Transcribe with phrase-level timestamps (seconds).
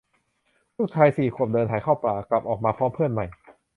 [0.77, 3.25] ลูกชาย สี่ ขวบ เดินหายเข้าป่า กลับออกมาพร้อมเพื่อนใหม่